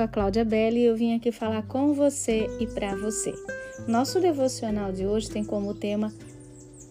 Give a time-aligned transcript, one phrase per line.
[0.00, 3.34] sou a Cláudia Belli e eu vim aqui falar com você e para você.
[3.86, 6.10] Nosso devocional de hoje tem como tema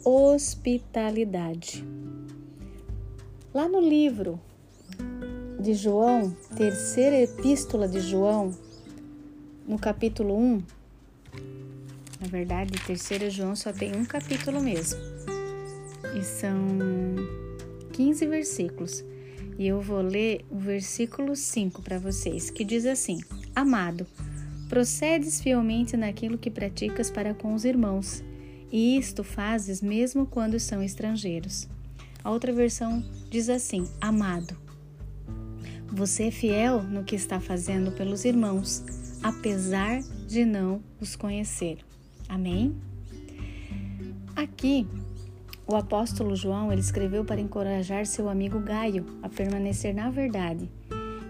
[0.05, 1.83] hospitalidade.
[3.51, 4.39] Lá no livro
[5.59, 8.55] de João, terceira epístola de João,
[9.67, 10.63] no capítulo 1,
[12.21, 14.99] na verdade, terceira João só tem um capítulo mesmo.
[16.15, 16.55] E são
[17.91, 19.03] 15 versículos.
[19.59, 23.19] E eu vou ler o versículo 5 para vocês, que diz assim:
[23.53, 24.07] Amado,
[24.69, 28.23] procedes fielmente naquilo que praticas para com os irmãos,
[28.71, 31.67] e isto fazes mesmo quando são estrangeiros.
[32.23, 34.55] A outra versão diz assim: Amado,
[35.91, 38.81] você é fiel no que está fazendo pelos irmãos,
[39.21, 41.79] apesar de não os conhecer.
[42.29, 42.77] Amém?
[44.37, 44.87] Aqui
[45.69, 50.67] o apóstolo João ele escreveu para encorajar seu amigo Gaio a permanecer na verdade.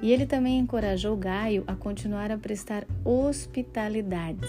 [0.01, 4.47] E ele também encorajou Gaio a continuar a prestar hospitalidade.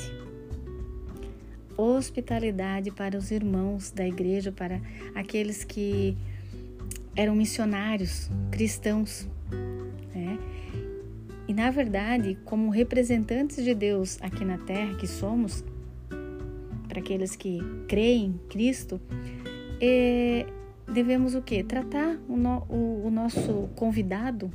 [1.77, 4.81] Hospitalidade para os irmãos da igreja, para
[5.13, 6.17] aqueles que
[7.17, 9.29] eram missionários cristãos.
[10.15, 10.39] Né?
[11.49, 15.65] E na verdade, como representantes de Deus aqui na terra que somos,
[16.87, 19.01] para aqueles que creem em Cristo,
[19.81, 20.47] é,
[20.93, 21.63] devemos o que?
[21.63, 24.51] Tratar o, no, o, o nosso convidado,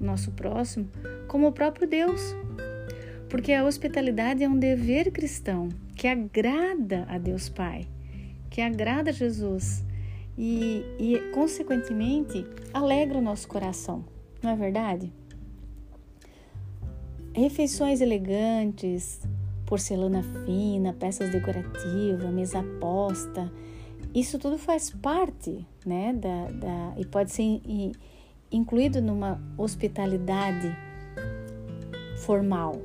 [0.00, 0.88] o nosso próximo,
[1.28, 2.34] como o próprio Deus.
[3.28, 7.86] Porque a hospitalidade é um dever cristão que agrada a Deus Pai,
[8.50, 9.84] que agrada a Jesus
[10.36, 14.04] e, e consequentemente, alegra o nosso coração,
[14.42, 15.12] não é verdade?
[17.34, 19.20] Refeições elegantes,
[19.66, 23.50] porcelana fina, peças decorativas, mesa posta,
[24.14, 27.60] isso tudo faz parte, né, da, da e pode ser
[28.50, 30.76] incluído numa hospitalidade
[32.18, 32.80] formal.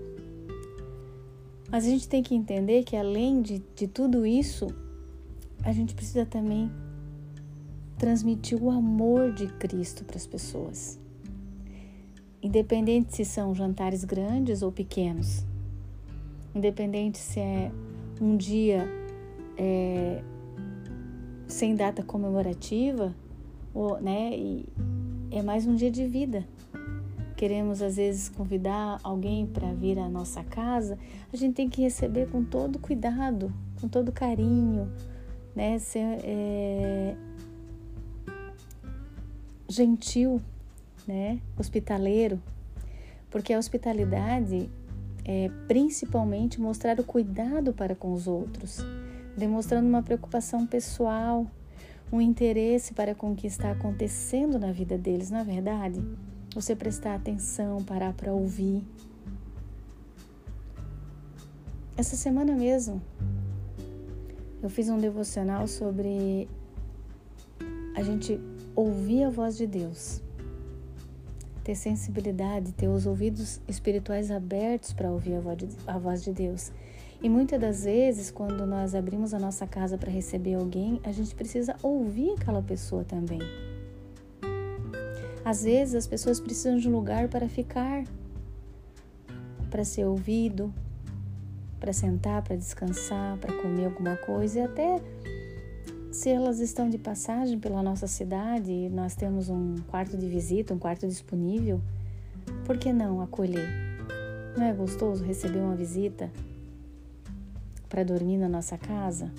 [1.70, 4.68] Mas a gente tem que entender que além de, de tudo isso,
[5.64, 6.72] a gente precisa também
[7.98, 11.00] transmitir o amor de Cristo para as pessoas.
[12.42, 15.46] Independente se são jantares grandes ou pequenos,
[16.56, 17.72] independente se é
[18.22, 18.88] um dia
[19.58, 20.24] é,
[21.48, 23.16] sem data comemorativa,
[23.74, 24.32] ou, né?
[24.38, 24.66] E
[25.32, 26.46] é mais um dia de vida.
[27.36, 30.98] Queremos às vezes convidar alguém para vir à nossa casa,
[31.32, 34.92] a gente tem que receber com todo cuidado, com todo carinho,
[35.56, 35.78] né?
[35.80, 37.16] Ser é,
[39.70, 40.42] gentil,
[41.08, 41.40] né?
[41.58, 42.42] Hospitaleiro,
[43.30, 44.70] porque a hospitalidade
[45.24, 48.82] é principalmente mostrar o cuidado para com os outros
[49.38, 51.46] demonstrando uma preocupação pessoal,
[52.12, 56.02] um interesse para com o que está acontecendo na vida deles, na é verdade?
[56.56, 58.84] Você prestar atenção, parar para ouvir.
[61.96, 63.02] Essa semana mesmo,
[64.62, 66.50] eu fiz um devocional sobre
[67.96, 68.40] a gente
[68.76, 70.22] ouvir a voz de Deus,
[71.68, 75.34] ter sensibilidade, ter os ouvidos espirituais abertos para ouvir
[75.86, 76.72] a voz de Deus
[77.22, 81.36] e muitas das vezes, quando nós abrimos a nossa casa para receber alguém, a gente
[81.36, 83.40] precisa ouvir aquela pessoa também.
[85.44, 88.04] Às vezes, as pessoas precisam de um lugar para ficar,
[89.70, 90.72] para ser ouvido,
[91.80, 95.02] para sentar, para descansar, para comer alguma coisa e até
[96.18, 100.74] se elas estão de passagem pela nossa cidade e nós temos um quarto de visita,
[100.74, 101.80] um quarto disponível,
[102.66, 103.70] por que não acolher?
[104.58, 106.32] Não é gostoso receber uma visita?
[107.88, 109.32] para dormir na nossa casa?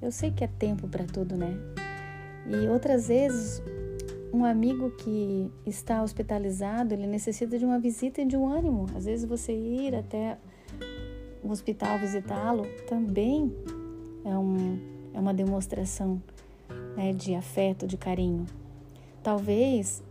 [0.00, 1.52] Eu sei que é tempo para tudo, né?
[2.46, 3.60] E outras vezes,
[4.32, 8.86] um amigo que está hospitalizado, ele necessita de uma visita e de um ânimo.
[8.94, 10.38] Às vezes você ir até
[11.42, 13.52] o hospital visitá-lo também
[14.24, 16.22] é, um, é uma demonstração
[16.96, 18.46] né, de afeto, de carinho.
[19.22, 20.02] Talvez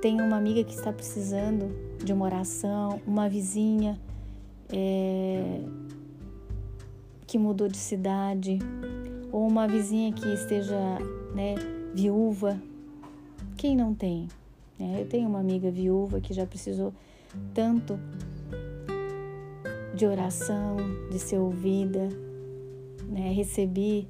[0.00, 3.98] tenha uma amiga que está precisando de uma oração, uma vizinha
[4.72, 5.60] é,
[7.26, 8.58] que mudou de cidade,
[9.30, 10.98] ou uma vizinha que esteja
[11.34, 11.54] né,
[11.94, 12.60] viúva.
[13.56, 14.28] Quem não tem?
[14.78, 16.92] É, eu tenho uma amiga viúva que já precisou
[17.52, 17.98] tanto
[19.94, 20.76] de oração,
[21.10, 22.08] de ser ouvida.
[23.10, 23.32] Né?
[23.32, 24.08] Recebi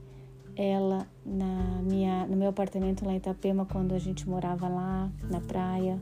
[0.54, 5.40] ela na minha, no meu apartamento lá em Itapema quando a gente morava lá na
[5.40, 6.00] praia.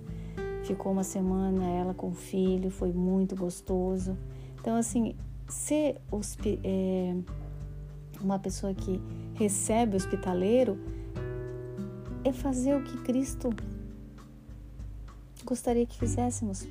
[0.64, 4.18] Ficou uma semana ela com o filho, foi muito gostoso.
[4.60, 5.14] Então, assim,
[5.48, 6.00] ser
[6.64, 7.14] é,
[8.20, 9.00] uma pessoa que
[9.34, 10.78] recebe hospitaleiro
[12.24, 13.50] é fazer o que Cristo
[15.46, 16.66] gostaria que fizéssemos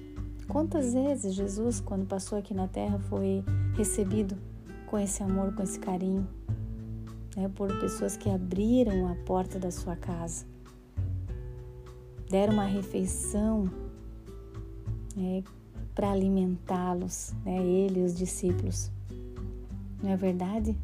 [0.47, 3.43] Quantas vezes Jesus, quando passou aqui na terra, foi
[3.75, 4.37] recebido
[4.87, 6.27] com esse amor, com esse carinho,
[7.35, 10.45] né, por pessoas que abriram a porta da sua casa,
[12.29, 13.69] deram uma refeição
[15.15, 15.43] né,
[15.93, 18.91] para alimentá-los, né, ele e os discípulos.
[20.01, 20.75] Não é verdade?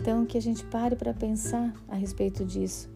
[0.00, 2.88] Então, que a gente pare para pensar a respeito disso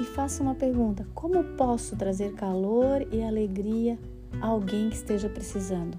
[0.00, 3.98] e faça uma pergunta: como posso trazer calor e alegria
[4.40, 5.98] a alguém que esteja precisando?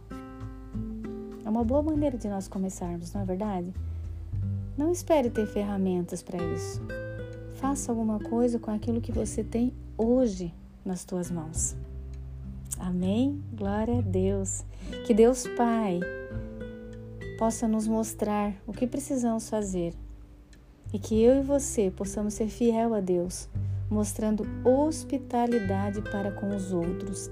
[1.53, 3.71] Uma boa maneira de nós começarmos, não é verdade?
[4.75, 6.81] Não espere ter ferramentas para isso.
[7.53, 10.51] Faça alguma coisa com aquilo que você tem hoje
[10.83, 11.75] nas tuas mãos.
[12.79, 13.39] Amém?
[13.53, 14.65] Glória a Deus.
[15.05, 15.99] Que Deus Pai
[17.37, 19.93] possa nos mostrar o que precisamos fazer
[20.91, 23.47] e que eu e você possamos ser fiel a Deus
[23.91, 27.29] mostrando hospitalidade para com os outros.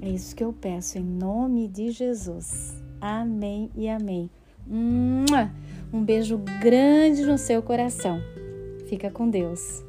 [0.00, 2.87] É isso que eu peço em nome de Jesus.
[3.00, 4.30] Amém e amém.
[4.70, 8.20] Um beijo grande no seu coração.
[8.88, 9.87] Fica com Deus.